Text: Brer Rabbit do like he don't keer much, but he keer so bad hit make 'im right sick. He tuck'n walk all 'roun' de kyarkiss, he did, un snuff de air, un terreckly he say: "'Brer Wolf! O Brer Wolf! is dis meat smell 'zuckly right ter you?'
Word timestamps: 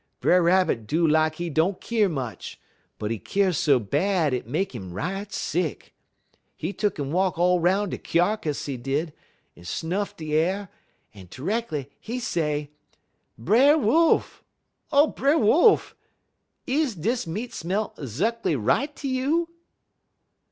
Brer 0.19 0.41
Rabbit 0.41 0.87
do 0.87 1.05
like 1.07 1.35
he 1.35 1.51
don't 1.51 1.79
keer 1.79 2.09
much, 2.09 2.59
but 2.97 3.11
he 3.11 3.19
keer 3.19 3.53
so 3.53 3.77
bad 3.77 4.33
hit 4.33 4.47
make 4.47 4.73
'im 4.73 4.91
right 4.93 5.31
sick. 5.31 5.93
He 6.57 6.73
tuck'n 6.73 7.11
walk 7.11 7.37
all 7.37 7.59
'roun' 7.59 7.91
de 7.91 7.99
kyarkiss, 7.99 8.65
he 8.65 8.77
did, 8.77 9.13
un 9.55 9.63
snuff 9.63 10.17
de 10.17 10.33
air, 10.33 10.69
un 11.13 11.27
terreckly 11.27 11.85
he 11.99 12.19
say: 12.19 12.71
"'Brer 13.37 13.77
Wolf! 13.77 14.43
O 14.91 15.05
Brer 15.05 15.37
Wolf! 15.37 15.95
is 16.65 16.95
dis 16.95 17.27
meat 17.27 17.53
smell 17.53 17.93
'zuckly 17.99 18.55
right 18.59 18.95
ter 18.95 19.07
you?' 19.07 19.49